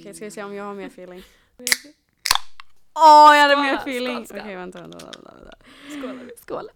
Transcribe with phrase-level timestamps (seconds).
[0.00, 1.22] Okej, ska vi se om jag har mer feeling.
[2.94, 4.26] Åh, jag hade mer feeling!
[4.30, 5.56] Okej, vänta, vänta, vänta, vänta.
[5.90, 6.30] Skål.
[6.38, 6.68] Skål!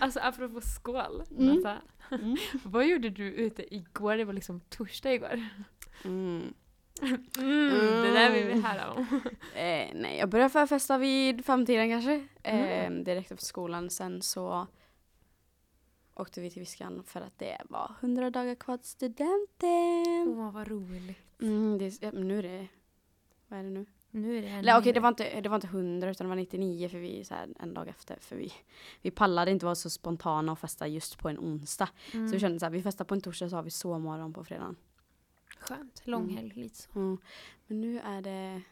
[0.00, 1.54] Alltså apropå skål, Mm.
[1.56, 1.76] Nata.
[2.10, 2.36] Mm.
[2.64, 4.16] Vad gjorde du ute igår?
[4.16, 5.48] Det var liksom torsdag igår.
[6.04, 6.54] Mm.
[7.38, 9.06] Mm, det där vill vi höra om.
[9.54, 12.14] Eh, nej, jag började förfesta vid femtiden kanske.
[12.42, 13.04] Eh, Mm.
[13.04, 13.90] direkt efter skolan.
[13.90, 14.66] Sen så
[16.14, 20.38] åkte vi till Viskan för att det var 100 dagar kvar till studenten.
[20.38, 21.40] Åh vad roligt.
[21.42, 22.68] Mm, det, ja, nu är det,
[23.48, 23.86] vad är det nu?
[24.10, 26.28] Nu är det Eller okej, ny- det, var inte, det var inte 100 utan det
[26.28, 28.16] var 99 för vi så här, en dag efter.
[28.20, 28.52] För vi,
[29.02, 31.88] vi pallade inte vara så spontana och festa just på en onsdag.
[32.14, 32.28] mm.
[32.28, 34.44] Så vi kände så här, vi festar på en torsdag så har vi sovmorgon på
[34.44, 34.76] fredagen.
[35.58, 36.02] Skönt.
[36.04, 36.98] Långhelg lite så.
[36.98, 37.18] Mm.
[37.66, 38.62] Men nu är det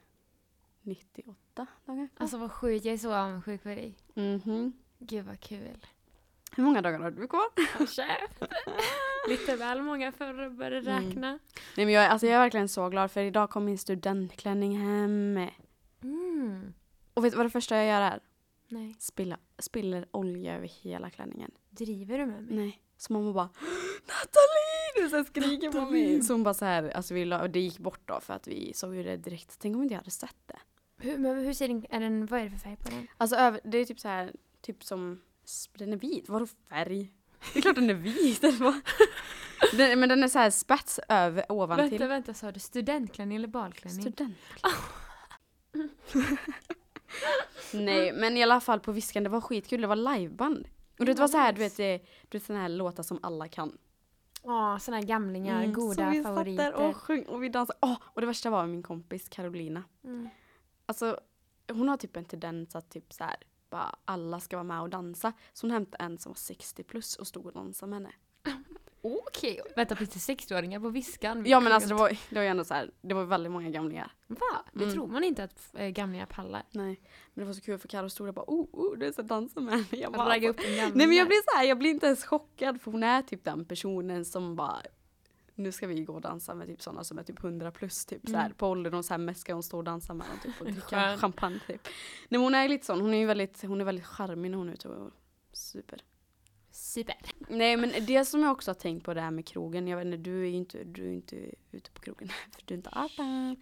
[0.82, 2.08] 98 dagar kvar.
[2.16, 3.94] Alltså vad sjukt, jag är så avundsjuk på dig.
[4.14, 4.72] Mhm.
[4.98, 5.86] Gud vad kul.
[6.60, 7.44] Hur många dagar har du kvar?
[9.28, 11.04] Lite väl många för att börja Mm.
[11.08, 11.30] räkna.
[11.76, 14.78] Nej, men jag, är- alltså, jag är verkligen så glad för idag kom min studentklänning
[14.78, 15.48] hem.
[16.02, 16.72] Mm.
[17.14, 18.20] Och vet du vad det första jag gör är?
[18.68, 18.96] Nej.
[18.98, 21.50] Spilla, spiller olja över hela klänningen.
[21.70, 22.56] Driver du med mig?
[22.56, 22.82] Nej.
[22.96, 23.48] Så mamma bara
[24.06, 25.20] Nathalie!
[25.20, 25.84] Och skriker på mig.
[26.02, 26.22] Nathalie!
[26.22, 28.72] Så hon bara så här, alltså vi la, det gick bort då för att vi
[28.74, 29.56] såg ju det direkt.
[29.58, 30.58] Tänk om inte jag hade sett det.
[30.98, 33.06] Hur, men hur ser den, är den, vad är det för färg på den?
[33.16, 35.20] Alltså över, det är typ så här, typ som,
[35.78, 36.28] den är vit.
[36.28, 37.12] Vadå färg?
[37.52, 38.44] Det är klart den är vit.
[38.44, 38.80] eller vad?
[39.76, 41.90] den, men den är så här spets över, ovantill.
[41.90, 44.02] Vänta, vänta, sa du studentklänning eller balklänning?
[44.02, 44.36] Student.
[47.74, 49.80] Nej, men i alla fall på Viskan, det var skitkul.
[49.80, 50.68] Det var liveband.
[50.98, 53.48] Och det var så här, du vet, det, du vet såna här låtar som alla
[53.48, 53.78] kan.
[54.42, 56.64] Ja, såna här gamlingar, Mm, så goda vi favoriter.
[56.64, 57.78] satt där och sjöng och vi dansade.
[57.82, 59.82] Åh, och det värsta var min kompis Carolina.
[60.04, 60.28] Mm.
[60.86, 61.20] Alltså,
[61.72, 63.36] hon har typ en tendens att typ så här,
[63.70, 65.32] bara alla ska vara med och dansa.
[65.52, 68.12] Så hon hämtade en som var 60 plus och stod och dansade med henne.
[69.02, 71.42] Okej, vänta finns det 60-åringar på Viskan?
[71.46, 73.70] Ja men alltså det var, det var ju ändå så här, det var väldigt många
[73.70, 74.12] gamlingar.
[74.26, 74.64] Va?
[74.72, 74.94] Det Mm.
[74.94, 76.62] tror man inte att äh, gamlingar pallar.
[76.70, 77.00] Nej,
[77.34, 79.12] men det var så kul för Carro stod där och bara oh, oh det är
[79.12, 79.86] så dansa med henne.
[79.90, 80.98] Jag bara, Ragga upp en gamling.
[80.98, 83.44] Nej men jag blir så här, jag blir inte ens chockad för hon är typ
[83.44, 84.76] den personen som bara
[85.60, 88.28] nu ska vi gå och dansa med typ sådana som är typ 100 plus typ
[88.28, 88.56] så här Mm.
[88.56, 91.84] på mest ska hon stå och dansa med dem typ och dricka champagne typ.
[91.84, 94.58] Nej men hon är lite sån, hon är ju väldigt, hon är väldigt charmig när
[94.58, 95.10] hon är ute och
[95.52, 96.00] super.
[96.72, 97.16] Super.
[97.48, 100.06] Nej men det som jag också har tänkt på det här med krogen, jag vet
[100.06, 101.36] inte, du är ju inte, du är inte
[101.70, 103.26] ute på krogen för du är inte 18.
[103.26, 103.56] Mm.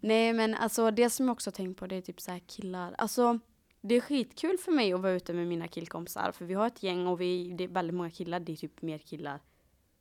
[0.00, 2.38] Nej men alltså det som jag också har tänkt på det är typ så här
[2.46, 3.38] killar, alltså
[3.80, 6.82] det är skitkul för mig att vara ute med mina killkompisar för vi har ett
[6.82, 9.40] gäng och vi, det är väldigt många killar, det är typ mer killar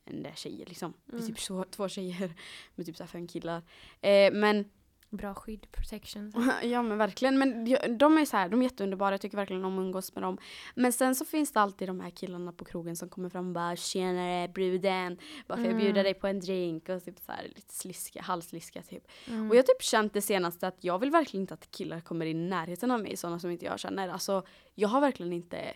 [0.05, 0.93] än det är tjejer liksom.
[1.05, 1.27] Vi är Mm.
[1.27, 2.33] typ så, två tjejer
[2.75, 3.61] med typ så fem killar.
[4.01, 4.65] Eh, men
[5.09, 6.33] Bra skydd, protection.
[6.63, 7.39] Ja men verkligen.
[7.39, 7.65] Men
[7.97, 9.11] de- är så här, de är jätteunderbara.
[9.13, 10.37] Jag tycker verkligen om att umgås med dem.
[10.75, 13.53] Men sen så finns det alltid de här killarna på krogen som kommer fram och
[13.53, 15.17] bara tjenare bruden.
[15.47, 16.03] Bara får jag bjuda Mm.
[16.03, 16.89] dig på en drink?
[16.89, 19.07] Och typ så här lite sliska, halvsliska typ.
[19.27, 19.49] Mm.
[19.49, 22.25] Och jag har typ känt det senaste att jag vill verkligen inte att killar kommer
[22.25, 23.17] i närheten av mig.
[23.17, 24.09] Sådana som inte jag känner.
[24.09, 24.43] Alltså
[24.75, 25.73] jag har verkligen inte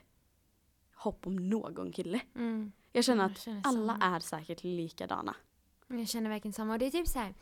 [0.95, 2.19] hopp om någon kille.
[2.35, 2.71] Mm.
[2.91, 5.35] Jag känner Jag att känner alla är säkert likadana.
[5.87, 6.73] Jag känner verkligen samma.
[6.73, 7.33] Och det är typ så här.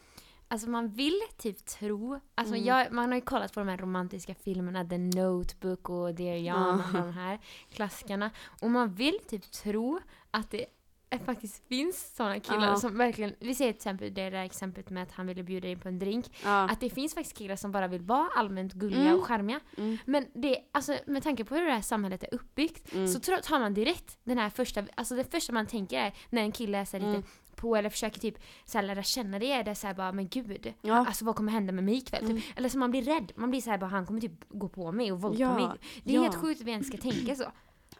[0.49, 2.65] Alltså man vill typ tro, alltså Mm.
[2.67, 6.79] jag, man har ju kollat på de här romantiska filmerna, The Notebook och Dear John
[6.79, 6.99] och Ja.
[7.01, 7.39] de här
[7.71, 8.31] klassikerna.
[8.61, 9.99] Och man vill typ tro
[10.31, 10.65] att det
[11.09, 12.75] är- faktiskt finns sådana killar Ja.
[12.75, 15.79] som verkligen, vi säger till exempel det där exemplet med att han ville bjuda in
[15.79, 16.25] på en drink.
[16.43, 16.69] Ja.
[16.69, 19.19] Att det finns faktiskt killar som bara vill vara allmänt gulliga Mm.
[19.19, 19.59] och charmiga.
[19.77, 19.97] Mm.
[20.05, 23.07] Men det, alltså, med tanke på hur det här samhället är uppbyggt Mm.
[23.07, 26.51] så tar man direkt den här första, alltså det första man tänker är när en
[26.51, 27.15] kille är så här Mm.
[27.15, 30.11] lite på eller försöker typ så här lära känna dig är det så här bara
[30.11, 30.93] men gud, Ja.
[30.97, 32.23] alltså vad kommer hända med mig ikväll?
[32.25, 32.37] Mm.
[32.37, 32.57] Typ.
[32.57, 34.91] Eller så man blir rädd, man blir så här bara han kommer typ gå på
[34.91, 35.67] mig och våldta Ja, mig.
[36.03, 36.21] Det är ja.
[36.21, 37.43] helt sjukt att vi ens ska tänka så.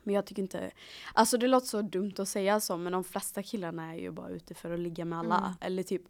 [0.08, 0.72] Men jag tycker inte,
[1.14, 4.30] alltså det låter så dumt att säga så men de flesta killarna är ju bara
[4.30, 5.38] ute för att ligga med alla.
[5.38, 5.52] Mm.
[5.62, 6.02] Eller typ,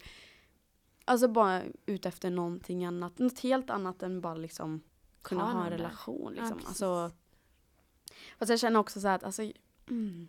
[1.05, 3.19] alltså bara ute efter någonting annat.
[3.19, 4.81] Något helt annat än bara liksom
[5.21, 6.57] kunna Ha ha en relation Ja, liksom.
[6.57, 6.67] precis.
[6.67, 7.11] alltså,
[8.37, 9.51] fast jag känner också så att alltså,
[9.89, 10.27] mm,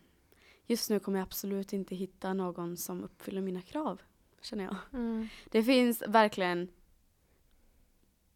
[0.66, 4.00] just nu kommer jag absolut inte hitta någon som uppfyller mina krav.
[4.40, 4.76] Känner jag.
[4.92, 5.28] Mm.
[5.50, 6.68] Det finns verkligen,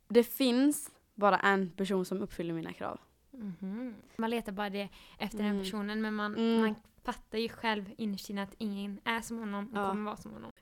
[0.09, 3.01] det finns bara en person som uppfyller mina krav.
[3.33, 3.95] Mhm.
[4.17, 4.89] Man letar bara det
[5.19, 5.63] efter den Mm.
[5.63, 6.61] personen men man, Mm.
[6.61, 6.75] man
[7.05, 9.89] fattar ju själv innerst inne att ingen är som honom och Ja.
[9.89, 10.53] kommer vara som honom.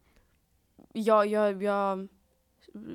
[0.92, 2.08] jag, jag, jag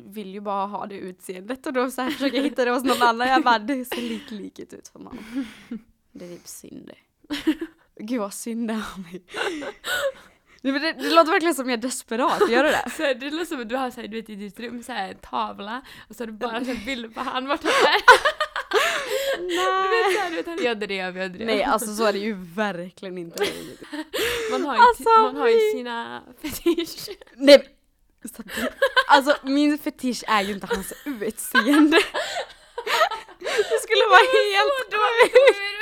[0.06, 2.84] vill ju bara ha det utseendet och då så här försöker jag hitta det hos
[2.84, 3.28] någon annan.
[3.28, 5.46] Jag bara, det ser lite likt ut som honom.
[6.12, 6.98] Det är typ synd det.
[8.00, 9.24] Gud vad synd det är om mig.
[10.62, 12.90] Men det, det låter verkligen som jag är desperat, gör det det?
[12.98, 15.16] Så det låter som att du har så här, du vet, i ditt rum en
[15.18, 18.02] tavla och så har du bara så här, bilder på han vart han är.
[19.38, 21.48] Du vet, här, du vet, han jag drev, jag drev.
[21.48, 23.44] Nej alltså så är det ju verkligen inte.
[24.52, 25.72] man, har ju, Alltså, man har ju nej.
[25.72, 27.10] sina fetisch.
[27.36, 27.70] Nej,
[29.08, 32.00] alltså min fetisch är ju inte hans utseende.
[33.40, 35.75] Det skulle vara helt sjukt.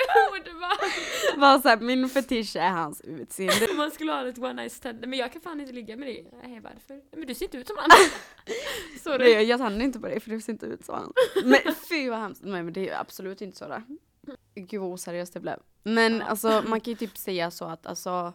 [1.37, 3.67] Bara såhär, min fetisch är hans utseende.
[3.71, 5.07] Om man skulle ha ett one night stand.
[5.07, 6.31] Men jag kan fan inte ligga med dig.
[6.43, 7.01] Nej varför?
[7.17, 7.89] Men du ser inte ut som han.
[9.03, 9.33] Sorry.
[9.35, 11.13] Nej, jag tänder inte på dig för du ser inte ut så.
[11.43, 12.41] Men fy vad hemskt.
[12.43, 13.83] Nej men det är ju absolut inte så där.
[14.55, 15.59] Gud vad oseriöst det blev.
[15.83, 16.25] Men Ja.
[16.25, 18.33] alltså man kan ju typ säga så att alltså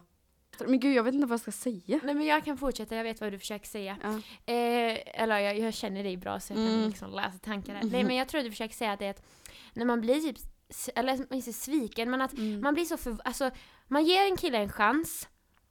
[0.65, 1.99] men gud jag vet inte vad jag ska säga.
[2.03, 3.97] Nej men jag kan fortsätta, jag vet vad du försöker säga.
[4.03, 4.09] Ja.
[4.53, 6.87] Eh, eller jag, jag känner dig bra så jag kan Mm.
[6.89, 7.83] liksom läsa tankar här.
[7.83, 9.23] Nej men jag tror du försöker säga att det är att
[9.73, 10.37] när man blir typ,
[10.95, 12.61] eller inte sviken, men att Mm.
[12.61, 13.51] man blir så för, alltså
[13.87, 15.27] man ger en kille en chans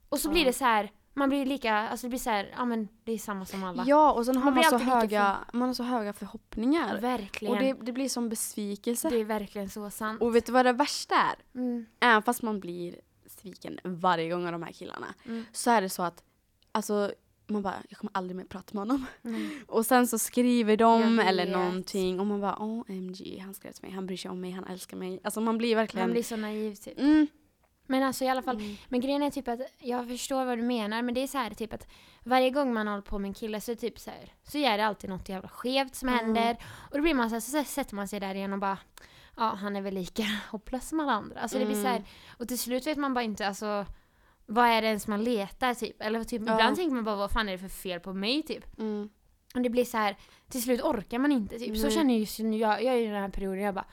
[0.09, 0.31] och så Ja.
[0.31, 0.91] blir det så här.
[1.13, 3.83] man blir lika, alltså det blir så här, ja men det är samma som alla.
[3.87, 6.97] Ja och sen har Man man, så höga, man har så höga förhoppningar.
[7.01, 7.53] Verkligen.
[7.53, 9.09] Och det, det blir som besvikelse.
[9.09, 10.21] det är verkligen så sant.
[10.21, 11.35] Och vet du vad det värsta är?
[11.59, 11.85] Mm.
[11.99, 12.95] Även fast man blir
[13.27, 15.07] sviken varje gång av de här killarna.
[15.25, 15.45] Mm.
[15.51, 16.23] Så är det så att,
[16.71, 17.11] alltså
[17.49, 19.05] man bara, jag kommer aldrig mer prata med honom.
[19.23, 19.49] Mm.
[19.67, 23.91] Och sen så skriver de eller någonting och man bara OMG, han skrev till mig,
[23.91, 25.19] han bryr sig om mig, han älskar mig.
[25.23, 26.07] Alltså man blir verkligen...
[26.07, 26.99] Man blir så naiv typ.
[26.99, 27.27] mm.
[27.91, 28.75] Men alltså i alla fall, Mm.
[28.89, 31.49] men grejen är typ att jag förstår vad du menar men det är så här
[31.49, 31.87] typ att
[32.23, 34.57] varje gång man håller på med en kille så är det typ så här, så
[34.57, 36.25] är det alltid något jävla skevt som Mm.
[36.25, 36.57] händer
[36.91, 38.77] och då blir man så här, så sätter man sig där igen och bara
[39.37, 41.39] ja han är väl lika hopplös som alla andra.
[41.39, 42.07] Alltså det blir så här, Mm.
[42.37, 43.85] och till slut vet man bara inte alltså
[44.49, 46.01] vad är det ens man letar typ?
[46.01, 46.53] Eller typ Ja.
[46.53, 48.79] ibland tänker man bara vad fan är det för fel på mig typ?
[48.79, 49.09] Mm.
[49.55, 50.17] Och det blir så här,
[50.49, 51.77] till slut orkar man inte typ.
[51.77, 51.91] Så Nej.
[51.91, 53.85] känner just nu, jag, jag är i den här perioden jag bara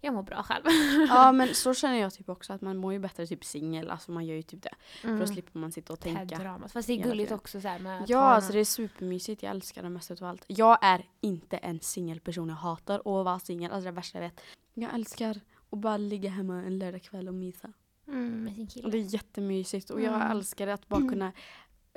[0.00, 0.64] jag mår bra själv.
[1.08, 4.10] Ja men så känner jag typ också att man mår ju bättre typ singel, alltså
[4.12, 4.74] man gör ju typ det.
[5.00, 5.20] För Mm.
[5.20, 6.38] då slipper man sitta och Det här tänka.
[6.42, 6.72] dramat.
[6.72, 8.64] Fast det är gulligt också så här med att Ja ha alltså någon- det är
[8.64, 10.44] supermysigt, jag älskar det mest utav allt.
[10.46, 14.40] Jag är inte en singelperson, jag hatar att vara singel, alltså det värsta jag vet.
[14.74, 17.72] Jag älskar att bara ligga hemma en lördagkväll och mysa.
[18.08, 18.84] Mm, med sin kille.
[18.86, 20.30] Och det är jättemysigt och jag Mm.
[20.30, 21.32] älskar att bara kunna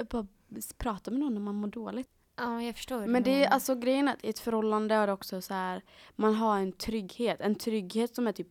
[0.09, 0.27] bara
[0.57, 2.09] s- prata med någon när man mår dåligt.
[2.35, 3.07] Ja, jag förstår.
[3.07, 5.81] Men det är alltså grejen att i ett förhållande är det också så här,
[6.15, 7.41] man har en trygghet.
[7.41, 8.47] En trygghet som är typ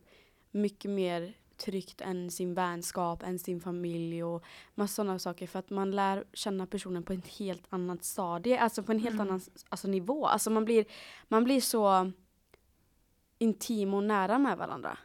[0.51, 4.43] mycket mer tryggt än sin vänskap, än sin familj och
[4.75, 5.47] massa sådana saker.
[5.47, 9.13] För att man lär känna personen på ett helt annat stadie, alltså på en helt
[9.15, 9.27] Mm.
[9.27, 10.25] annan alltså, nivå.
[10.27, 10.85] Alltså man blir,
[11.27, 12.11] man blir så
[13.37, 14.97] intim och nära med varandra.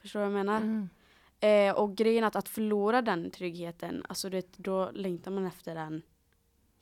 [0.00, 0.56] Förstår du vad jag menar?
[0.60, 0.88] Mm.
[1.40, 6.02] Eh, och grejen att, att förlora den tryggheten, alltså det, då längtar man efter den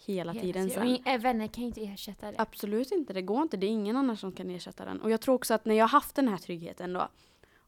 [0.06, 1.20] hela tiden Och sen.
[1.20, 2.34] vänner kan ju inte ersätta det.
[2.38, 3.56] Absolut inte, det går inte.
[3.56, 5.00] Det är ingen annan som kan ersätta den.
[5.00, 7.08] Och jag tror också att när jag har haft den här tryggheten då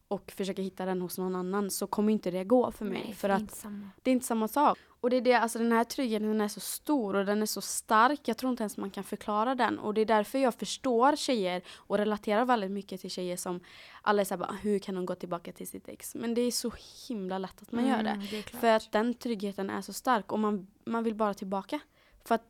[0.08, 3.02] och försöker hitta den hos någon annan så kommer inte det gå för mig.
[3.04, 3.90] Nej, för är att samma.
[4.02, 4.78] det är inte samma sak.
[5.00, 7.60] Och det är det, alltså den här tryggheten är så stor och den är så
[7.60, 8.20] stark.
[8.24, 9.78] Jag tror inte ens man kan förklara den.
[9.78, 13.60] Och det är därför jag förstår tjejer och relaterar väldigt mycket till tjejer som
[14.02, 16.14] alla är såhär bara, hur kan de gå tillbaka till sitt ex?
[16.14, 16.72] Men det är så
[17.08, 18.10] himla lätt att man gör det.
[18.10, 18.42] Mm, det.
[18.42, 21.80] För att den tryggheten är så stark och man, man vill bara tillbaka.
[22.24, 22.44] För att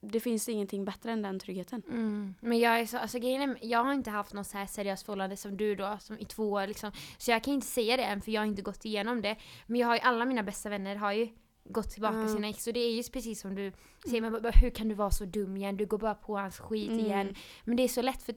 [0.00, 1.82] det finns ingenting bättre än den tryggheten.
[1.88, 2.34] Mm.
[2.40, 5.06] Men jag är så, alltså grejen är, jag har inte haft något så här seriöst
[5.06, 6.92] förhållande som du då, som i två år liksom.
[7.18, 9.36] Så jag kan inte säga det än för jag har inte gått igenom det.
[9.66, 11.28] Men jag har ju, alla mina bästa vänner har ju
[11.64, 12.28] gått tillbaka Ja.
[12.28, 13.72] sina ex och det är ju precis som du
[14.06, 15.76] säger, men bara, hur kan du vara så dum igen?
[15.76, 17.04] Du går bara på hans skit Mm.
[17.06, 17.34] igen.
[17.64, 18.34] Men det är så lätt för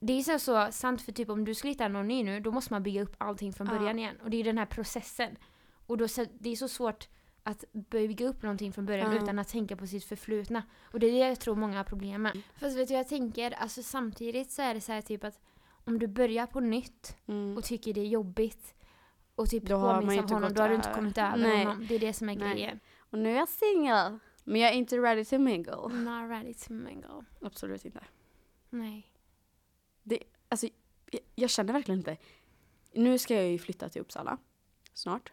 [0.00, 2.50] det är så, så sant för typ om du skulle hitta någon ny nu, då
[2.50, 3.78] måste man bygga upp allting från Ja.
[3.78, 4.16] början igen.
[4.24, 5.36] Och det är den här processen.
[5.86, 6.06] Och då,
[6.40, 7.08] det är så svårt
[7.42, 9.22] att bygga upp någonting från början Ja.
[9.22, 10.62] utan att tänka på sitt förflutna.
[10.92, 12.40] Och det är det jag tror många har problem med.
[12.60, 13.50] Fast vet du jag tänker?
[13.50, 15.40] Alltså samtidigt så är det så här typ att
[15.86, 17.56] om du börjar på nytt Mm.
[17.56, 18.73] och tycker det är jobbigt
[19.34, 21.64] och typ Då påminns inte honom, då har du inte kommit över Nej.
[21.64, 21.86] honom.
[21.88, 22.54] Det är det som är Nej.
[22.54, 22.80] grejen.
[22.98, 24.18] Och nu är jag singel.
[24.44, 25.76] Men jag är inte ready to mingle.
[25.76, 27.24] Not ready to mingle.
[27.42, 28.04] Absolut inte.
[28.70, 29.10] Nej.
[30.48, 30.68] Alltså,
[31.10, 32.16] jag, jag känner verkligen inte.
[32.92, 34.38] Nu ska jag ju flytta till Uppsala.
[34.92, 35.32] Snart.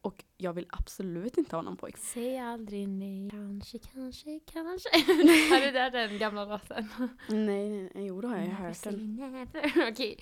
[0.00, 1.96] Och jag vill absolut inte ha någon pojk.
[1.96, 3.30] Säg aldrig nej.
[3.30, 4.88] Kanske, kanske, kanske.
[5.50, 6.88] har du hört den gamla låten?
[7.28, 8.06] Nej, nej, nej.
[8.06, 9.48] Jo, då har jag ju hört den.
[9.90, 10.18] Okej.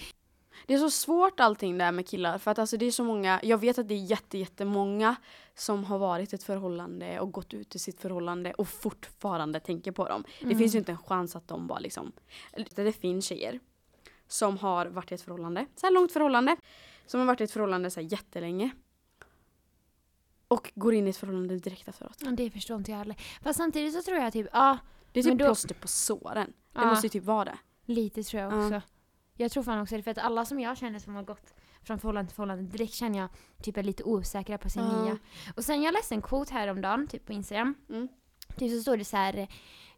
[0.67, 2.39] Det är så svårt allting där med killar.
[2.39, 5.17] För att alltså det är så många, jag vet att det är jätte, jättemånga
[5.55, 9.93] som har varit i ett förhållande och gått ut ur sitt förhållande och fortfarande tänker
[9.93, 10.25] på dem.
[10.41, 12.13] Det finns ju inte en chans att de bara liksom,
[12.75, 13.61] det finns tjejer
[14.29, 16.57] som har varit i ett förhållande, så här långt förhållande,
[17.07, 18.71] som har varit i ett förhållande så här jättelänge.
[20.49, 22.17] Och går in i ett förhållande direkt efteråt.
[22.25, 23.17] Ja, Det förstår inte jag heller.
[23.43, 24.79] Fast samtidigt så tror jag typ, ja,
[25.13, 26.53] Det är typ då- plåster på såren.
[26.73, 26.87] Det Ja.
[26.87, 27.59] måste ju typ vara det.
[27.85, 28.65] lite tror jag Ja.
[28.67, 28.83] också.
[29.41, 31.99] Jag tror fan också det, för att alla som jag känner som har gått från
[31.99, 33.29] förhållande till förhållande, direkt känner jag
[33.63, 35.03] typ är lite osäkra på sin Ja.
[35.05, 35.19] nya.
[35.57, 37.75] Och sen jag läste en quote häromdagen, typ på Instagram.
[37.89, 38.09] Mm.
[38.57, 39.49] Typ så står det så här.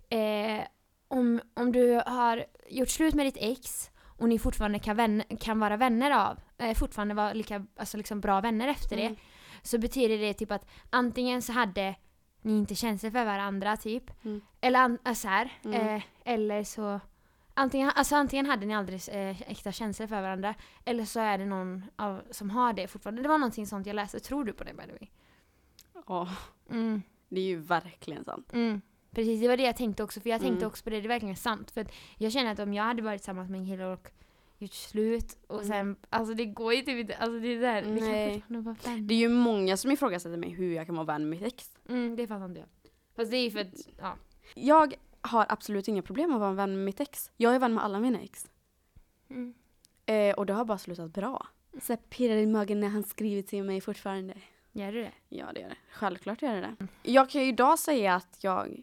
[0.09, 0.65] Eh,
[1.09, 5.61] om, om du har gjort slut med ditt ex och ni fortfarande kan, vän, kan
[5.61, 9.13] vara vänner av, eh, fortfarande vara lika, alltså liksom bra vänner efter Mm.
[9.15, 9.21] det.
[9.69, 11.95] Så betyder det typ att antingen så hade
[12.43, 14.25] ni inte känner för varandra typ.
[14.25, 14.41] Mm.
[14.61, 15.53] Eller an- äh, så här.
[15.65, 15.97] Mm.
[15.97, 17.01] Eh, eller så
[17.55, 20.55] Antingen, alltså antingen hade ni aldrig eh, äkta känslor för varandra
[20.85, 23.23] eller så är det någon av, som har det fortfarande.
[23.23, 24.21] Det var någonting sånt jag läste.
[24.21, 25.09] Tror du på det by the way?
[26.07, 26.29] Ja,
[26.71, 27.03] Mm.
[27.29, 28.53] det är ju verkligen sant.
[28.53, 28.81] Mm.
[29.11, 30.21] Precis, det var det jag tänkte också.
[30.21, 30.69] För jag tänkte Mm.
[30.69, 31.71] också på det, det är verkligen sant.
[31.71, 31.87] För
[32.19, 34.09] jag känner att om jag hade varit tillsammans med en kille och
[34.59, 35.69] gjort slut och Mm.
[35.69, 38.45] sen, alltså det går ju typ inte, alltså det är där, det Nej.
[38.49, 39.07] vän.
[39.07, 41.71] Det är ju många som ifrågasätter mig hur jag kan vara vän med mitt ex.
[41.89, 42.69] Mm, det fattar inte jag.
[43.17, 44.17] Fast det är ju för att, ja.
[44.55, 47.31] Jag har absolut inga problem att vara vän med mitt ex.
[47.37, 48.51] Jag är vän med alla mina ex.
[49.31, 49.55] Mm.
[50.07, 51.47] Eh, och det har bara slutat bra.
[51.81, 54.35] Så jag pirrar i magen när han skriver till mig fortfarande.
[54.73, 55.13] Gör du det?
[55.29, 55.77] Ja, det gör det.
[55.93, 56.87] Självklart gör det det.
[57.03, 58.83] Jag kan ju idag säga att jag...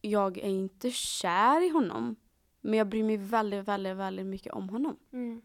[0.00, 2.16] Jag är inte kär i honom.
[2.60, 4.96] Men jag bryr mig väldigt, väldigt, väldigt mycket om honom.
[5.12, 5.42] Mm.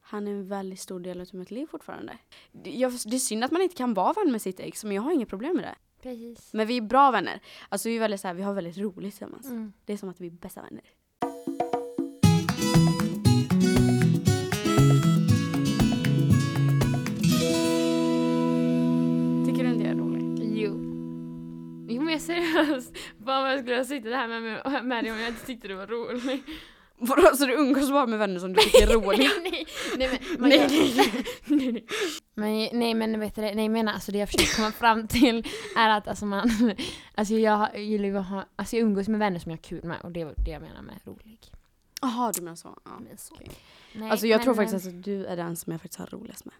[0.00, 2.18] Han är en väldigt stor del av mitt liv fortfarande.
[2.52, 4.96] Det, jag, det är synd att man inte kan vara vän med sitt ex, men
[4.96, 5.74] jag har inga problem med det.
[6.02, 6.54] Precis.
[6.54, 7.40] Men vi är bra vänner.
[7.68, 9.46] Alltså vi är väldigt så här, vi har väldigt roligt tillsammans.
[9.46, 9.72] Mm.
[9.84, 10.82] Det är som att vi är bästa vänner.
[19.46, 20.22] Tycker du inte jag är rolig?
[20.58, 20.72] Jo.
[21.88, 22.92] Jo men jag är seriös.
[23.24, 24.42] Fan vad jag skulle ha suttit här med,
[24.84, 26.44] med, dig om jag inte tyckte det var roligt.
[26.98, 29.30] Vadå, så du umgås bara med vänner som du tycker är roliga?
[29.42, 29.66] nej,
[29.98, 31.12] nej, men, Nej, nej,
[31.46, 31.84] nej, nej.
[32.34, 35.08] Men, nej men vet du det, nej jag menar alltså det jag försöker komma fram
[35.08, 36.50] till är att alltså man,
[37.14, 39.84] alltså jag gillar ju att ha, alltså jag umgås med vänner som jag har kul
[39.84, 41.38] med och det är det jag menar med rolig.
[42.02, 42.78] Jaha, du menar så.
[42.84, 42.90] Ja.
[43.08, 43.34] Men så.
[43.34, 43.48] okej.
[43.94, 46.06] Nej, Alltså jag men, tror faktiskt eh, att du är den som jag faktiskt har
[46.06, 46.54] roligast med.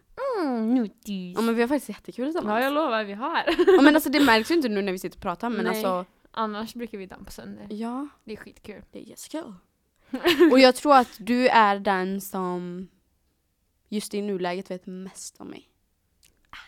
[0.46, 1.34] Mm, notis.
[1.36, 2.58] Ja men vi har faktiskt jättekul tillsammans.
[2.58, 3.42] Ja jag lovar vi har.
[3.76, 5.68] Ja men alltså det märks ju inte nu när vi sitter och pratar men Nej.
[5.68, 7.66] alltså Annars brukar vi dansa sönder.
[7.70, 8.82] ja, Det är skitkul.
[8.92, 9.54] det är jättekul.
[10.52, 12.88] och jag tror att du är den som
[13.88, 15.68] just i nuläget vet mest om mig.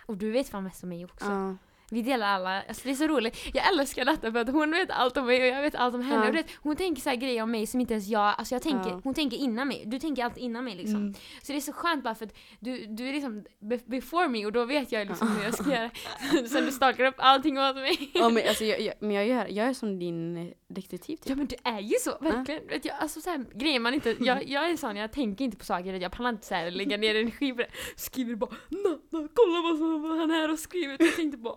[0.07, 1.27] Och du vet fan mest om mig också.
[1.27, 1.57] Ja.
[1.91, 3.37] Vi delar alla, alltså det är så roligt.
[3.55, 6.03] Jag älskar detta för att hon vet allt om mig och jag vet allt om
[6.03, 6.27] henne.
[6.27, 6.33] Ja.
[6.33, 8.91] Vet, hon tänker så här grejer om mig som inte ens jag, alltså jag tänker,
[8.91, 9.01] Ja.
[9.05, 9.83] hon tänker innan mig.
[9.87, 10.97] Du tänker alltid innan mig liksom.
[10.97, 11.15] Mm.
[11.43, 14.47] Så det är så skönt bara för att du, du är liksom be- before me
[14.47, 15.91] och då vet jag liksom hur jag ska göra.
[16.49, 18.11] Sen du stakar upp allting åt mig.
[18.15, 21.29] Ja men alltså jag, jag, men jag, gör, jag är som din eh, detektiv typ.
[21.29, 22.67] Ja men du är ju så, verkligen.
[22.67, 25.57] Vet jag, alltså så här, grejer man inte, jag, jag är sån, jag tänker inte
[25.57, 27.69] på saker, jag pallar inte så här, lägga ner energi på det.
[27.97, 31.01] Skriver bara Nanna, kolla vad som han är och skrivit.
[31.01, 31.55] Jag tänkte bara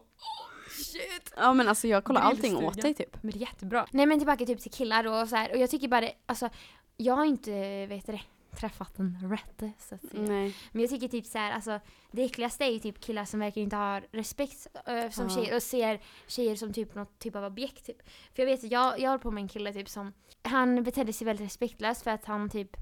[0.86, 1.34] shit.
[1.36, 3.24] Ja men alltså jag kollar allting åt dig typ.
[3.24, 3.86] Men det är jättebra.
[3.92, 5.52] Nej men tillbaka typ till killar då och så här.
[5.52, 6.50] och jag tycker bara det, alltså
[6.98, 8.22] jag har inte, vet det,
[8.60, 10.24] träffat den rätte så att säga.
[10.24, 10.56] Nej.
[10.72, 11.80] Men jag tycker typ så här, alltså
[12.12, 15.36] det äckligaste är ju typ killar som verkligen inte har respekt äh, som Ja.
[15.36, 17.98] tjejer och ser tjejer som typ något typ av objekt typ.
[18.36, 21.14] För jag vet att jag, jag håller på med en kille typ som, han betedde
[21.14, 22.78] sig väldigt respektlöst för att han typ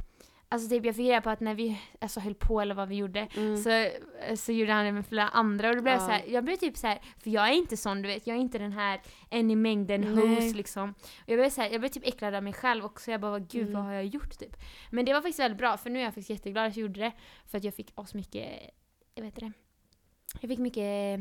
[0.52, 2.96] Alltså typ jag fick reda på att när vi alltså, höll på eller vad vi
[2.96, 3.58] gjorde Mm.
[3.58, 3.88] så,
[4.36, 6.00] så gjorde han det med flera andra och då blev Ja.
[6.00, 8.38] så här, jag blev typ så här, för jag är inte sån du vet, jag
[8.38, 10.90] är inte den här en i mängden host liksom.
[10.90, 13.40] Och jag blev så här, jag blev typ äcklad av mig själv också, jag bara
[13.40, 13.74] gud Mm.
[13.74, 14.56] vad har jag gjort typ.
[14.92, 17.00] Men det var faktiskt väldigt bra för nu är jag faktiskt jätteglad att jag gjorde
[17.00, 17.12] det.
[17.48, 18.50] För att jag fick asmycket,
[19.16, 19.52] jag vet det.
[20.42, 21.20] Jag fick mycket,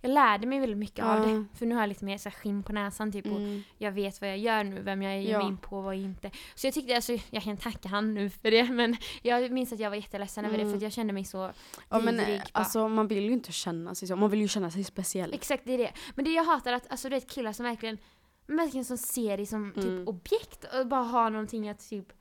[0.00, 1.26] jag lärde mig väldigt mycket av Ja.
[1.26, 1.44] det.
[1.58, 3.62] För nu har jag lite mer så här skinn på näsan typ och Mm.
[3.78, 5.38] jag vet vad jag gör nu, vem jag ger Ja.
[5.38, 6.30] mig in på och vad inte.
[6.54, 9.80] Så jag tyckte, alltså, jag kan tacka han nu för det men jag minns att
[9.80, 10.72] jag var jätteledsen över det Mm.
[10.72, 11.50] för att jag kände mig så
[11.88, 12.40] Ja men eh, bara.
[12.52, 15.34] alltså man vill ju inte känna sig så, man vill ju känna sig speciell.
[15.34, 15.92] Exakt, det är det.
[16.14, 17.98] Men det jag hatar att, alltså du vet killar som verkligen,
[18.46, 20.08] verkligen som ser dig som typ Mm.
[20.08, 22.12] objekt och bara har någonting att typ,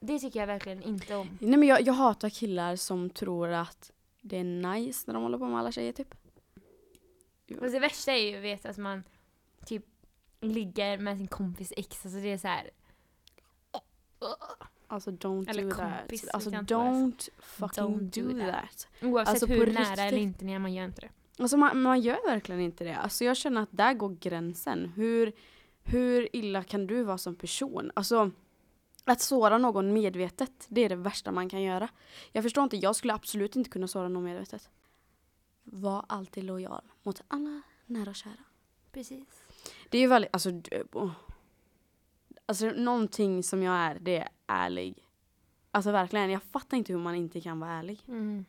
[0.00, 1.38] det tycker jag verkligen inte om.
[1.40, 3.90] Nej men jag, jag hatar killar som tror att
[4.22, 6.14] det är nice när de håller på med alla tjejer typ.
[7.60, 9.02] Och det värsta är ju vet att man
[9.66, 9.84] typ
[10.40, 12.70] ligger med sin kompis ex, alltså det är så här.
[14.88, 16.34] Alltså don't Eller do kompis, that.
[16.34, 18.52] Alltså don't fucking Don't do do that.
[18.52, 18.88] that.
[19.02, 19.98] Oavsett Alltså, hur nära riktigt.
[19.98, 21.08] eller inte ni är, man gör inte det.
[21.38, 22.96] Alltså man, man gör verkligen inte det.
[22.96, 24.92] Alltså jag känner att där går gränsen.
[24.96, 25.32] Hur,
[25.82, 27.90] hur illa kan du vara som person?
[27.94, 28.30] Alltså
[29.04, 31.88] att såra någon medvetet, det är det värsta man kan göra.
[32.32, 34.68] Jag förstår inte, jag skulle absolut inte kunna såra någon medvetet.
[35.68, 38.44] Var alltid lojal mot alla nära och kära.
[38.92, 39.42] Precis.
[39.88, 40.50] Det är ju väldigt, alltså,
[40.92, 41.10] åh.
[42.46, 45.06] alltså någonting som jag är, det är ärlig.
[45.70, 48.00] Alltså verkligen, jag fattar inte hur man inte kan vara ärlig.
[48.08, 48.44] Mm.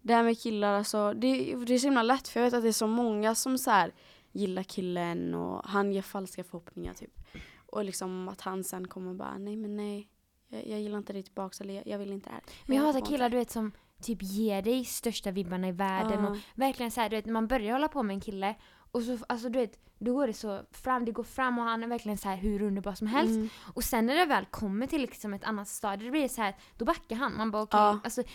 [0.00, 2.62] Det här med killar, alltså, det, det är så himla lätt för jag vet att
[2.62, 3.92] det är så många som så här
[4.32, 7.20] gillar killen och han ger falska förhoppningar typ.
[7.66, 10.08] Och liksom att han sen kommer bara, nej men nej,
[10.48, 12.42] jag, jag gillar inte dig tillbaks eller jag, jag vill inte det här.
[12.66, 13.72] Men jag hatar killar det." du vet som
[14.02, 16.40] typ ger dig största vibbarna i världen och Ja.
[16.54, 18.54] verkligen så här, du vet, man börjar hålla på med en kille
[18.92, 21.82] och så, alltså du vet, då går det så fram, det går fram och han
[21.82, 23.30] är verkligen så här hur underbar som helst.
[23.34, 23.48] Mm.
[23.74, 26.42] Och sen när det väl kommer till liksom ett annat stadie, då blir det så
[26.42, 27.36] här, då backar han.
[27.36, 28.00] Man bara okej, Ja.
[28.04, 28.26] alltså eh,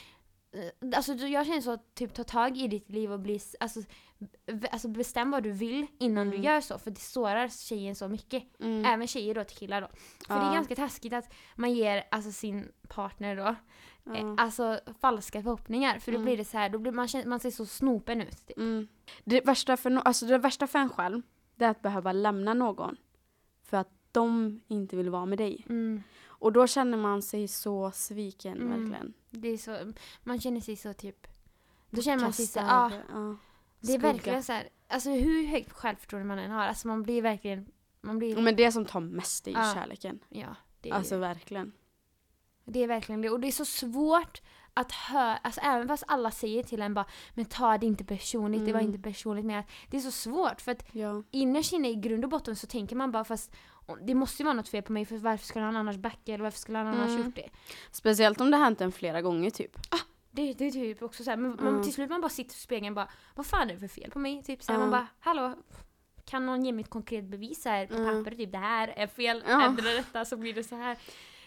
[0.95, 3.79] Alltså du- jag känner så att typ ta tag i ditt liv och bli, alltså,
[4.71, 6.39] alltså bestäm vad du vill innan Mm.
[6.41, 8.43] du gör så för det sårar tjejen så mycket.
[8.59, 8.85] Mm.
[8.85, 9.87] Även tjejer då till killar då.
[10.27, 10.53] För det är Ja.
[10.53, 13.55] ganska taskigt att man ger alltså sin partner då
[14.03, 14.15] Ja.
[14.15, 16.25] eh, alltså falska förhoppningar för då Mm.
[16.25, 18.47] blir det så här, då blir man, man ser så snopen ut.
[18.47, 18.57] Typ.
[18.57, 18.87] Mm.
[19.23, 21.21] Det, värsta för, no- alltså det värsta för en själv,
[21.55, 22.97] det är att behöva lämna någon.
[23.63, 25.65] För att de inte vill vara med dig.
[26.39, 26.46] Mm.
[26.46, 28.69] Och då känner man sig så sviken, Mm.
[28.89, 29.13] verkligen.
[29.29, 29.93] Det är så,
[30.24, 31.27] man känner sig så typ,
[31.89, 33.36] då känner man sig så Kastad, ah, ja.
[33.79, 37.22] det är verkligen så här, alltså hur högt självförtroende man än har, alltså man blir
[37.22, 37.65] verkligen,
[38.01, 39.74] man blir, Men det som tar mest är ju Ja.
[39.74, 40.19] kärleken.
[40.29, 40.55] ja.
[40.81, 41.72] Det är, Alltså verkligen.
[42.65, 43.29] det är verkligen det.
[43.29, 44.41] Och det är så svårt
[44.74, 48.65] att höra, alltså även fast alla säger till en bara men ta det inte personligt,
[48.65, 48.93] det var Mm.
[48.93, 49.63] inte personligt mer.
[49.89, 51.24] Det är så svårt för att Ja.
[51.31, 53.51] innerst inne i grund och botten så tänker man bara fast
[53.96, 56.43] det måste ju vara något fel på mig för varför skulle han annars backa eller
[56.43, 57.24] varför skulle han annars Mm.
[57.25, 57.50] gjort det?
[57.91, 59.77] Speciellt om det hänt en flera gånger typ.
[60.31, 61.84] Det, det är typ också såhär, men Mm.
[61.84, 64.12] till slut man bara sitter i spegeln och bara vad fan är det för fel
[64.12, 64.43] på mig?
[64.43, 64.86] Typ såhär, Ja.
[64.86, 65.55] man bara hallå
[66.25, 68.24] kan någon ge mig ett konkret bevis här på Mm.
[68.24, 68.38] papper?
[68.38, 69.65] Typ det här är fel, Ja.
[69.65, 70.98] ändra detta så blir det så här.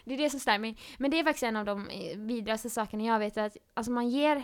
[0.05, 0.77] Det är det som stör mig.
[0.97, 4.09] Men det är faktiskt en av de eh, vidrigaste sakerna jag vet att alltså man
[4.09, 4.43] ger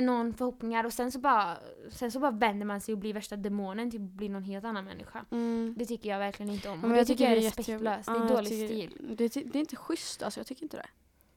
[0.00, 1.56] någon förhoppningar och sen så bara
[1.90, 4.64] sen så bara vänder man sig och blir värsta demonen till att bli någon helt
[4.64, 5.24] annan människa.
[5.30, 5.74] Mm.
[5.78, 6.80] Det tycker jag verkligen inte om.
[6.82, 8.06] Ja, Och det tycker jag är respektlöst.
[8.06, 9.16] Det Ja, är jag dålig tycker- stil.
[9.16, 10.86] Det, det är inte schysst alltså, jag tycker inte det.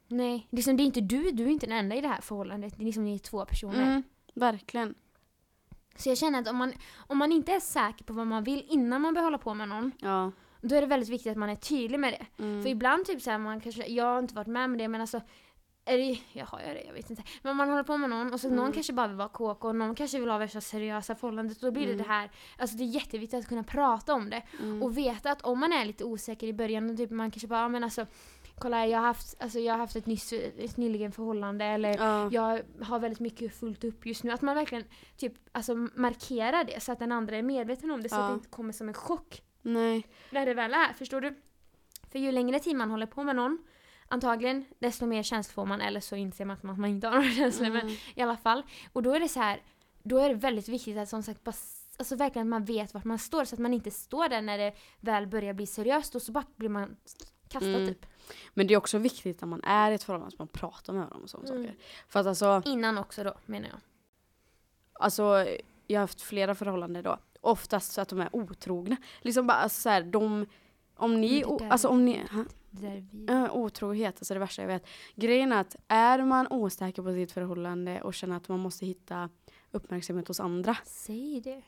[0.08, 2.74] Nej, liksom, det är inte du, du är inte den enda i det här förhållandet.
[2.78, 3.84] Det är liksom ni är två personer.
[3.84, 4.04] Mm.
[4.34, 4.96] Verkligen.
[5.96, 6.74] Så jag känner att om man,
[7.08, 9.70] om man inte är säker på vad man vill innan man börjar hålla på med
[9.70, 10.32] någon, Ja.
[10.62, 12.44] då är det väldigt viktigt att man är tydlig med det.
[12.44, 12.62] Mm.
[12.64, 15.22] För ibland typ såhär, man kanske, jag har inte varit med med det men alltså
[15.86, 17.24] är det, jag har jag det, jag vet inte.
[17.42, 18.60] Men man håller på med någon och så Mm.
[18.60, 21.64] någon kanske bara vill vara kåk och någon kanske vill ha värsta seriösa förhållandet och
[21.64, 21.98] då blir Mm.
[21.98, 24.44] det det här, alltså det är jätteviktigt att kunna prata om det.
[24.62, 24.84] Mm.
[24.84, 27.60] Och veta att om man är lite osäker i början och typ man kanske bara,
[27.60, 28.06] ja, men alltså
[28.60, 32.30] kolla jag har haft, alltså, jag har haft ett, nyss, ett nyligen förhållande eller ja.
[32.32, 34.32] jag har väldigt mycket fullt upp just nu.
[34.32, 34.84] Att man verkligen
[35.18, 38.28] typ, alltså, markerar det så att den andra är medveten om det så att Ja.
[38.28, 40.08] det inte kommer som en chock Nej.
[40.30, 40.94] när det väl är.
[40.94, 41.42] Förstår du?
[42.12, 43.58] För ju längre tid man håller på med någon
[44.12, 47.30] antagligen desto mer känslor får man eller så inser man att man inte har några
[47.36, 47.70] känslor.
[47.70, 47.96] Men Mm.
[48.16, 48.64] i alla fall.
[48.94, 49.62] Och då är det så här,
[50.04, 51.54] då är det väldigt viktigt att som sagt bara
[51.98, 54.58] Alltså verkligen att man vet vart man står så att man inte står där när
[54.58, 56.96] det väl börjar bli seriöst och så bara blir man
[57.48, 57.88] kastad Mm.
[57.88, 58.06] typ.
[58.54, 61.00] Men det är också viktigt när man är i ett förhållande att man pratar med
[61.00, 61.64] varandra om sådana Mm.
[61.64, 61.78] saker.
[62.08, 63.80] För att alltså, Innan också då menar jag.
[64.94, 65.46] alltså,
[65.88, 67.18] jag har haft flera förhållanden då.
[67.42, 68.98] Oftast så att de är otrogna.
[69.22, 70.46] Liksom bara alltså, så här, de,
[70.96, 72.46] om ni, Men där alltså om ni, ha?
[72.72, 73.06] Där.
[73.30, 74.88] Äh, otrohet, alltså det värsta jag vet.
[75.16, 79.30] Grejen är att är man osäker på sitt förhållande och känner att man måste hitta
[79.72, 80.78] uppmärksamhet hos andra.
[80.86, 81.62] Säg det.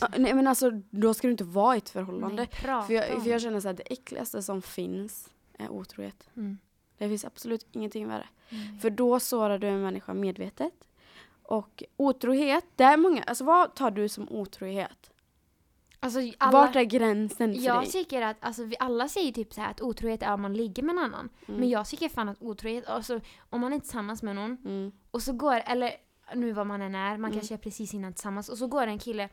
[0.00, 2.36] Ja, nej men alltså då ska du inte vara i ett förhållande.
[2.36, 6.28] Nej, För jag, för jag känner att det äckligaste som finns är otrohet.
[6.36, 6.58] Mm.
[6.98, 8.28] Det finns absolut ingenting värre.
[8.48, 8.78] Mm.
[8.78, 10.74] För då sårar du en människa medvetet.
[11.42, 15.10] Och otrohet, det är många, alltså vad tar du som otrohet?
[16.00, 17.90] Alltså alla, Vart är gränsen för jag dig?
[17.90, 20.82] tycker att, alltså vi alla säger typ så här att otrohet är om man ligger
[20.82, 21.28] med en annan.
[21.48, 21.60] Mm.
[21.60, 24.92] Men jag tycker fan att otrohet, alltså om man är tillsammans med någon Mm.
[25.10, 25.92] och så går, eller
[26.34, 27.32] nu vad man än är, man Mm.
[27.32, 29.28] kanske är precis innan tillsammans och så går en kille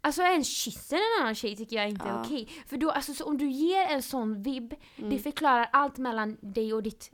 [0.00, 2.22] Alltså en kysser en annan tjej tycker jag inte är Ja.
[2.24, 2.48] okej.
[2.66, 5.10] För då, alltså så om du ger en sån vibb, Mm.
[5.10, 7.10] det förklarar allt mellan dig och ditt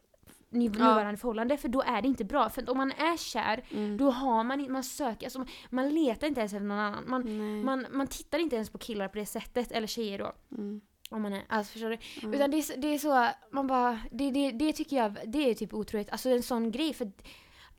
[0.54, 1.56] nuvarande förhållande.
[1.56, 2.48] För då är det inte bra.
[2.50, 3.96] För om man är kär, Mm.
[3.96, 7.04] då har man inte, man söker, alltså man letar inte ens efter någon annan.
[7.06, 7.64] Man, Nej.
[7.64, 10.32] man, man tittar inte ens på killar på det sättet, eller tjejer då.
[10.58, 10.80] Mm.
[11.10, 11.98] Om man är, alltså förstår du?
[12.22, 12.34] Mm.
[12.34, 15.54] Utan det är, det är så, man bara, det, det, det tycker jag, det är
[15.54, 16.10] typ otroligt.
[16.10, 17.12] Alltså en sån grej, för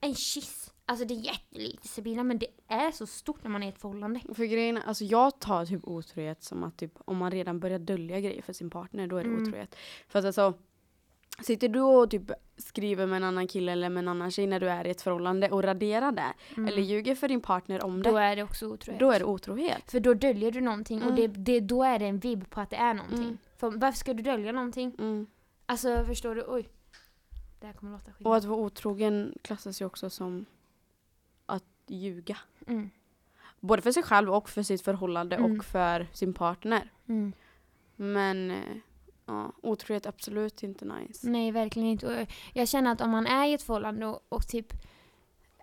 [0.02, 3.68] en kyss, alltså det är jättelite Sabina, men det är så stort när man är
[3.68, 4.20] i ett förhållande.
[4.36, 8.20] För grejen alltså jag tar typ otrohet som att typ om man redan börjar dölja
[8.20, 9.44] grejer för sin partner, då är det Mm.
[9.44, 9.76] otrohet.
[10.08, 10.54] För att alltså,
[11.44, 14.60] sitter du och typ skriver med en annan kille eller med en annan tjej när
[14.60, 16.68] du är i ett förhållande och raderar det, Mm.
[16.70, 19.00] eller ljuger för din partner om då det, är det också otroligt.
[19.00, 19.92] då är det otrohet.
[19.92, 21.16] För då döljer du någonting och Mm.
[21.16, 23.24] det, det, då är det en vibb på att det är någonting.
[23.24, 23.38] Mm.
[23.58, 24.96] För varför ska du dölja någonting?
[25.00, 25.28] Mm.
[25.66, 26.44] Alltså förstår du?
[26.48, 26.70] Oj.
[27.60, 28.28] Det här kommer låta skit.
[28.28, 30.46] Och att vara otrogen klassas ju också som
[31.46, 32.38] att ljuga.
[32.68, 32.90] Mm.
[33.60, 35.60] Både för sig själv och för sitt förhållande Mm.
[35.60, 36.90] och för sin partner.
[37.08, 37.34] Mm.
[37.96, 38.58] Men eh,
[39.26, 41.30] ja, otrohet absolut inte nice.
[41.30, 42.08] Nej, verkligen inte.
[42.22, 44.74] Och Jag känner att om man är i ett förhållande och, och typ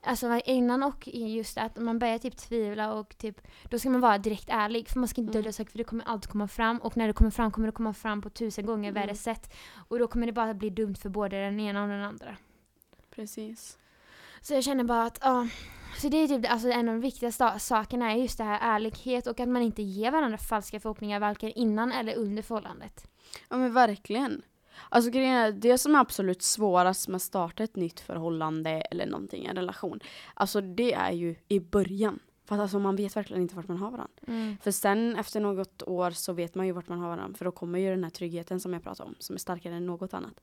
[0.04, 4.18] Alltså innan och just att man börjar typ tvivla och typ Då ska man vara
[4.18, 5.42] direkt ärlig för man ska inte Mm.
[5.42, 7.72] dölja saker för det kommer alltid komma fram och när det kommer fram kommer det
[7.72, 9.02] komma fram på tusen gånger Mm.
[9.02, 9.52] värre sätt.
[9.88, 12.36] Och då kommer det bara bli dumt för både den ena och den andra.
[13.10, 13.78] Precis.
[14.40, 15.48] Så jag känner bara att, ja.
[15.98, 19.26] Så det är typ alltså en av de viktigaste sakerna är just det här ärlighet
[19.26, 23.08] och att man inte ger varandra falska förhoppningar varken innan eller under förhållandet.
[23.48, 24.42] Ja men verkligen.
[24.88, 29.06] Alltså grejen är, det som är absolut svårast med att starta ett nytt förhållande eller
[29.06, 30.00] någonting, en relation.
[30.34, 32.18] Alltså det är ju i början.
[32.44, 34.14] För att alltså man vet verkligen inte vart man har varandra.
[34.26, 34.56] Mm.
[34.62, 37.36] För sen efter något år så vet man ju vart man har varandra.
[37.38, 39.86] För då kommer ju den här tryggheten som jag pratade om, som är starkare än
[39.86, 40.40] något annat.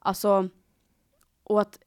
[0.00, 0.48] Alltså,
[1.42, 1.78] och att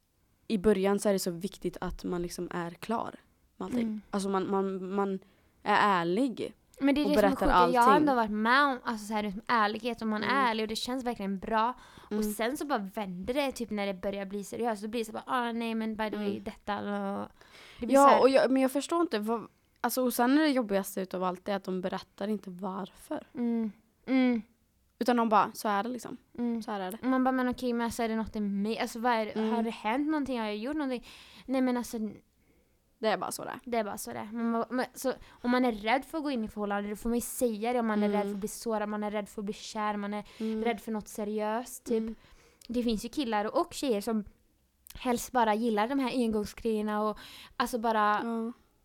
[0.48, 3.16] i början så är det så viktigt att man liksom är klar
[3.58, 3.82] med allting.
[3.82, 4.02] Mm.
[4.10, 5.20] Alltså man, man, man
[5.64, 6.54] är ärlig.
[6.80, 7.42] Men det är det som är sjukt.
[7.42, 7.48] Jag
[7.82, 7.96] har allting.
[7.96, 10.46] ändå varit med om alltså, så här, liksom, ärlighet och man är Mm.
[10.46, 11.74] ärlig och det känns verkligen bra.
[12.12, 12.20] Mm.
[12.20, 14.82] Och sen så bara vänder det typ när det börjar bli seriöst.
[14.82, 16.44] Då blir det så bara ah nej men by the way Mm.
[16.44, 16.78] detta.
[16.80, 17.28] Och
[17.80, 19.20] det Ja, här, och jag, men jag förstår inte.
[19.20, 19.48] Vad,
[19.82, 23.28] alltså, och sen är det jobbigaste utav allt är att de berättar inte varför.
[23.34, 23.72] mm,
[24.06, 24.42] mm,
[25.00, 26.18] Utan de bara, så är det liksom.
[26.38, 26.62] mm.
[26.64, 27.08] Så här är det.
[27.08, 28.80] Man bara men okej men alltså, är det något i mig?
[28.80, 29.38] Alltså vad är?
[29.38, 29.54] Mm.
[29.56, 30.40] Har det hänt någonting?
[30.40, 31.08] Har jag gjort någonting?
[31.46, 31.98] Nej men alltså
[33.00, 33.60] Det är bara så det är.
[33.66, 34.26] det är bara så det är.
[34.34, 37.10] man, men, så, Om man är rädd för att gå in i förhållande då får
[37.10, 37.80] man ju säga det.
[37.80, 38.18] Om man är Mm.
[38.18, 40.64] rädd för att bli sårad, man är rädd för att bli kär, man är Mm.
[40.64, 41.84] rädd för något seriöst.
[41.86, 41.98] Typ.
[42.02, 42.16] Mm.
[42.68, 44.24] Det finns ju killar och tjejer som
[44.96, 47.18] helst bara gillar de här engångsgrejerna och
[47.58, 48.24] alltså bara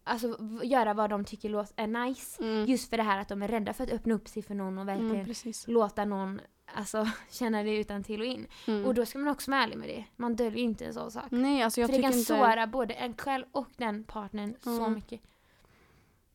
[0.04, 2.42] alltså, göra vad de tycker är nice.
[2.42, 2.66] Mm.
[2.66, 4.78] Just för det här att de är rädda för att öppna upp sig för någon
[4.78, 5.68] och verkligen Mm, precis.
[5.68, 6.40] låta någon
[6.74, 8.46] alltså, känna det utan till och in.
[8.66, 8.84] Mm.
[8.86, 10.04] Och då ska man också vara ärlig med det.
[10.16, 11.24] Man döljer inte en sån sak.
[11.30, 12.24] Nej, alltså jag för det kan inte...
[12.24, 14.88] såra både en själv och den partnern så Ja.
[14.88, 15.20] mycket.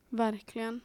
[0.08, 0.80] Verkligen.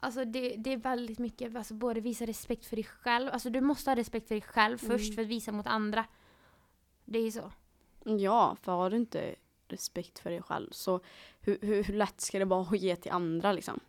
[0.00, 3.60] Alltså det, det är väldigt mycket, alltså både visa respekt för dig själv, alltså du
[3.60, 5.14] måste ha respekt för dig själv först Mm.
[5.14, 6.04] för att visa mot andra.
[7.04, 7.50] Det är ju så.
[8.04, 9.34] Ja, för har du inte
[9.68, 11.00] respekt för dig själv så
[11.40, 13.80] hur, hur, hur lätt ska det vara att ge till andra liksom?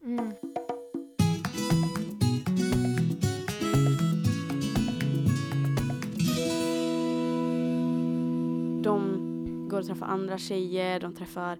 [8.83, 11.59] De går och träffar andra tjejer, de träffar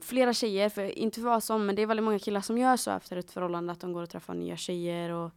[0.00, 2.76] flera tjejer, för inte för vara som, men det är väldigt många killar som gör
[2.76, 5.30] så efter ett förhållande, att de går och träffar nya tjejer och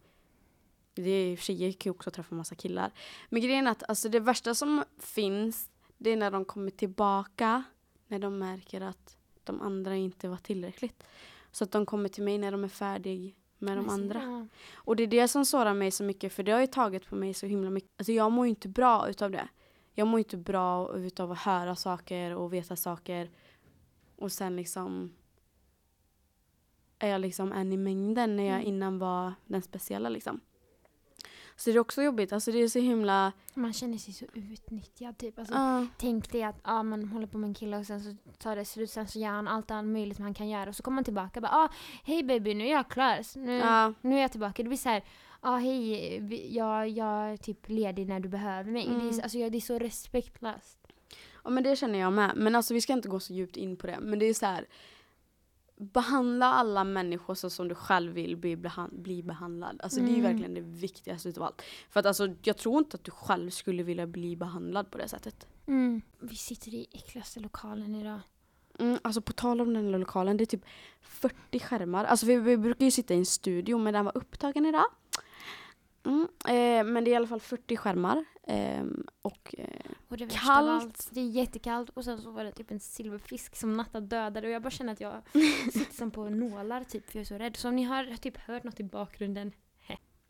[0.94, 2.92] det är, tjejer kan ju också träffa massa killar.
[3.28, 7.62] Men grejen är att alltså, det värsta som finns, det är när de kommer tillbaka,
[8.06, 11.04] när de märker att de andra inte var tillräckligt.
[11.52, 14.48] Så att de kommer till mig när de är färdiga med de andra.
[14.74, 17.16] Och det är det som sårar mig så mycket för det har ju tagit på
[17.16, 17.90] mig så himla mycket.
[17.96, 19.48] Alltså jag mår ju inte bra utav det.
[20.00, 23.30] Jag mår inte bra utav att höra saker och veta saker.
[24.16, 25.12] Och sen liksom
[26.98, 28.66] är jag liksom en i mängden när jag Mm.
[28.66, 30.40] innan var den speciella liksom.
[31.56, 32.32] Så det är också jobbigt.
[32.32, 33.32] Alltså det är så himla...
[33.54, 35.38] Man känner sig så utnyttjad typ.
[35.38, 35.86] Alltså, Ja.
[35.98, 38.64] Tänk dig att ah, man håller på med en kille och sen så tar det
[38.64, 41.04] slut, sen så gör han allt annat möjligt man kan göra och så kommer man
[41.04, 41.68] tillbaka och bara ah,
[42.04, 43.94] hej baby nu är jag klar, Så nu, ja.
[44.00, 44.62] nu är jag tillbaka.
[44.62, 45.02] Det blir så här,
[45.40, 48.86] ah, hej jag, jag är typ ledig när du behöver mig.
[48.86, 49.12] Det, är, Mm.
[49.12, 50.78] så- alltså, jag- det är så respektlöst.
[51.44, 52.32] Ja men det känner jag med.
[52.36, 53.98] Men alltså vi ska inte gå så djupt in på det.
[54.00, 54.66] Men det är så här.
[55.76, 59.80] Behandla alla människor så som du själv vill bli, behan- bli behandlad.
[59.82, 60.22] Alltså det är Mm.
[60.22, 61.62] verkligen det viktigaste utav allt.
[61.90, 65.08] För att alltså jag tror inte att du själv skulle vilja bli behandlad på det
[65.08, 65.46] sättet.
[65.66, 66.02] Mm.
[66.20, 68.20] Vi sitter i äckligaste lokalen idag.
[68.78, 70.64] Mm, alltså på tal om den här lokalen, det är typ
[71.00, 72.04] 40 skärmar.
[72.04, 74.84] Alltså vi, vi brukar ju sitta i en studio men den var upptagen idag.
[76.04, 78.24] Mm, eh, men det är i alla fall 40 skärmar.
[78.46, 79.66] ehm, och eh,
[80.08, 80.82] Och det Kallt.
[80.84, 84.46] allt, det är jättekallt och sen så var det typ en silverfisk som Natta dödade
[84.46, 85.22] och jag bara känner att jag
[85.72, 87.56] sitter som på nålar typ för jag är så rädd.
[87.56, 89.52] Så om ni har typ hört något i bakgrunden,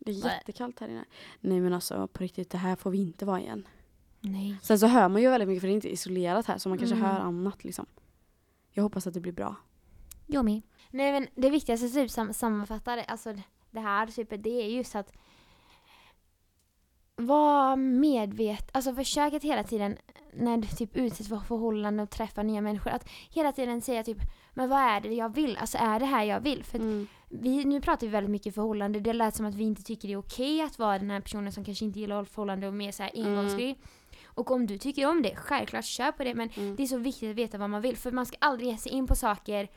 [0.04, 1.04] det är jättekallt här inne.
[1.40, 3.68] Nej men alltså på riktigt, det här får vi inte vara igen.
[4.20, 4.56] nej.
[4.62, 6.78] Sen så hör man ju väldigt mycket för det är inte isolerat här så man
[6.78, 7.06] kanske Mm.
[7.06, 7.86] hör annat liksom.
[8.72, 9.56] Jag hoppas att det blir bra.
[10.26, 10.62] Jag med.
[10.90, 13.34] Nej men det viktigaste typ sam sammanfattar alltså
[13.70, 15.12] det här typ det är just att
[17.26, 19.96] var medvet, alltså försök att hela tiden
[20.32, 24.18] när du typ utsätts för förhållanden och träffar nya människor att hela tiden säga typ
[24.54, 25.56] men vad är det jag vill?
[25.56, 26.64] Alltså är det här jag vill?
[26.64, 27.06] För Mm.
[27.28, 29.00] vi, nu pratar vi väldigt mycket förhållande.
[29.00, 31.52] Det lät som att vi inte tycker det är okej att vara den här personen
[31.52, 33.78] som kanske inte gillar förhållande och mer såhär engångsgrej.
[34.24, 36.34] Och om du tycker om det, självklart kör på det.
[36.34, 36.76] Men Mm.
[36.76, 37.96] det är så viktigt att veta vad man vill.
[37.96, 39.68] För man ska aldrig ge sig in på saker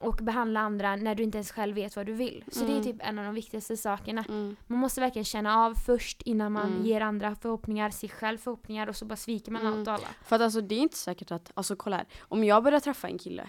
[0.00, 2.44] och behandla andra när du inte ens själv vet vad du vill.
[2.52, 2.84] Så det är Mm.
[2.84, 4.24] typ en av de viktigaste sakerna.
[4.28, 4.56] Mm.
[4.66, 6.84] Man måste verkligen känna av först innan man Mm.
[6.86, 9.78] ger andra förhoppningar, sig själv förhoppningar och så bara sviker man Mm.
[9.78, 10.06] allt och alla.
[10.24, 12.06] För att alltså det är inte säkert att, alltså kolla här.
[12.20, 13.48] Om jag börjar träffa en kille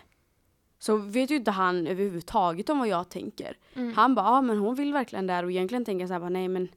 [0.79, 3.57] så vet ju inte han överhuvudtaget om vad jag tänker.
[3.73, 3.93] Mm.
[3.93, 6.29] Han bara, ja men hon vill verkligen där och egentligen tänker jag så här bara,
[6.29, 6.67] nej men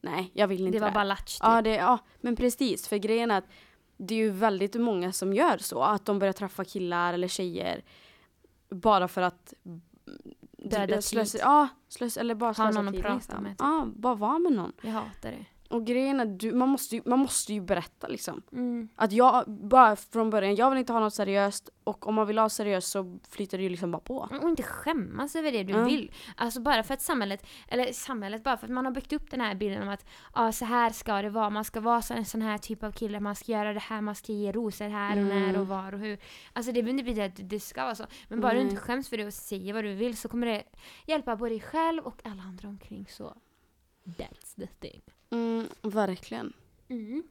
[0.00, 0.94] nej jag vill inte det var det.
[0.94, 1.42] bara latch typ.
[1.42, 3.48] Ja, det, ja men precis för grejen är att
[3.96, 7.82] det är ju väldigt många som gör så att de börjar träffa killar eller tjejer
[8.74, 9.54] bara för att
[10.70, 11.40] Döda slösa, tid.
[11.44, 13.42] ja, slösa, eller bara slösa tid prata liksom.
[13.42, 13.60] med, typ.
[13.60, 14.72] Ja, bara vara med någon.
[14.82, 15.44] Jag hatar det.
[15.74, 18.42] Och grejen är, du, man, måste ju, man måste ju berätta liksom.
[18.52, 18.88] Mm.
[18.96, 22.38] Att jag, bara från början, jag vill inte ha något seriöst och om man vill
[22.38, 24.28] ha seriöst så flyter det ju liksom bara på.
[24.42, 25.84] Och inte skämmas över det du Ja.
[25.84, 26.12] vill.
[26.36, 29.40] Alltså bara för att samhället, eller samhället, bara för att man har byggt upp den
[29.40, 32.24] här bilden om att ja, så här ska det vara, man ska vara så, en
[32.24, 35.12] sån här typ av kille, man ska göra det här, man ska ge rosor här
[35.16, 35.52] och Mm.
[35.52, 36.18] när och var och hur.
[36.52, 38.04] Alltså det behöver inte betyda att det ska vara så.
[38.28, 38.68] Men bara du Nej.
[38.68, 40.62] inte skäms för det och säger vad du vill så kommer det
[41.06, 43.36] hjälpa både dig själv och alla andra omkring så.
[44.06, 45.02] That's the thing.
[45.34, 46.52] Mm, verkligen.
[46.88, 47.22] Mm.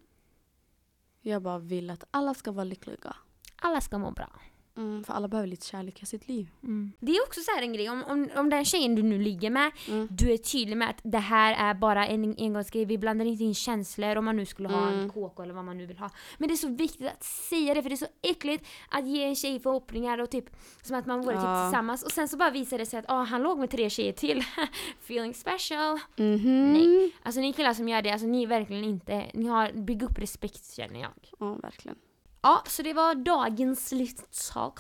[1.22, 3.16] Jag bara vill att alla ska vara lyckliga.
[3.56, 4.30] Alla ska må bra.
[4.78, 6.48] Mm, för alla behöver lite kärlek i sitt liv.
[6.64, 6.92] Mm.
[7.00, 9.50] Det är också så här en grej, om, om, om den tjejen du nu ligger
[9.50, 10.08] med, Mm.
[10.12, 13.54] du är tydlig med att det här är bara en engångsgrej, vi blandar inte in
[13.56, 15.10] känslor om man nu skulle ha en Mm.
[15.10, 16.10] KK eller vad man nu vill ha.
[16.38, 19.24] Men det är så viktigt att säga det för det är så äckligt att ge
[19.24, 20.46] en tjej förhoppningar och typ
[20.82, 21.66] som att man vore typ Ja.
[21.70, 24.14] tillsammans och sen så bara visar det sig att ah, han låg med tre tjejer
[24.14, 24.44] till.
[25.04, 26.00] Feeling special.
[26.18, 26.74] Mhm.
[26.74, 27.12] Nej.
[27.24, 30.18] Alltså ni killar som gör det, alltså ni är verkligen inte, ni har, bygg upp
[30.20, 31.12] respekt känner jag.
[31.40, 31.98] Ja, verkligen.
[32.44, 33.92] Ja, så det var dagens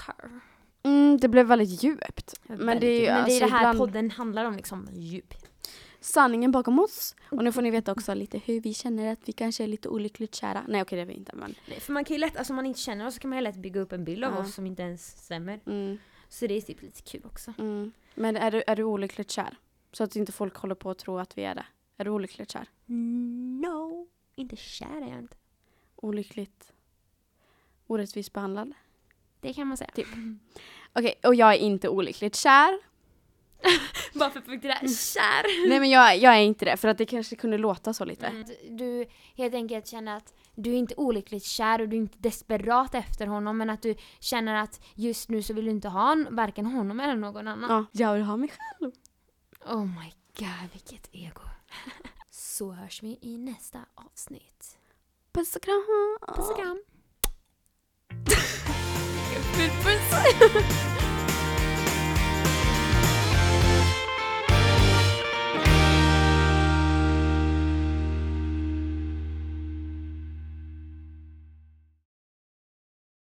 [0.08, 0.42] här.
[0.84, 2.34] Mm, det blev väldigt djupt.
[2.44, 5.34] Men det är ju Men det är det här ibland podden handlar om liksom, djup.
[6.00, 7.16] sanningen bakom oss.
[7.32, 9.90] Och nu får ni veta också lite hur vi känner att vi kanske är lite
[9.90, 10.64] olyckligt kära.
[10.68, 11.56] Nej okej det är vi inte men.
[11.70, 13.38] Nej, för man kan ju lätt, alltså om man inte känner oss så kan man
[13.40, 14.40] ju lätt bygga upp en bild av Ja.
[14.40, 15.60] oss som inte ens stämmer.
[15.66, 15.98] Mm,
[16.30, 17.54] Så det är typ lite kul också.
[17.60, 17.92] mm.
[18.16, 19.58] Men är du, är du olyckligt kär?
[19.92, 21.66] Så att inte folk håller på att tro att vi är det.
[21.98, 22.68] Är du olyckligt kär?
[23.62, 25.36] No, inte kär är jag inte.
[25.96, 26.74] Olyckligt
[27.94, 28.74] orättvist behandlad?
[29.42, 29.90] Det kan man säga.
[29.96, 30.08] Typ.
[30.94, 32.80] Okej, och jag är inte olyckligt kär.
[34.14, 35.70] Bara för att punkter där, kär!
[35.70, 38.28] Nej men jag, jag är inte det för att det kanske kunde låta så lite.
[38.28, 38.46] Mm.
[38.70, 42.96] Du helt enkelt känner att du är inte olyckligt kär och du är inte desperat
[42.96, 46.36] efter honom men att du känner att just nu så vill du inte ha en-
[46.36, 47.70] varken honom eller någon annan.
[47.92, 48.92] Ja, jag vill ha mig själv.
[49.66, 51.42] Oh my god, vilket ego.
[52.30, 54.78] så hörs vi i nästa avsnitt.
[55.32, 56.18] Puss och kram.
[56.36, 56.84] Puss och kram.
[59.34, 61.13] Good person.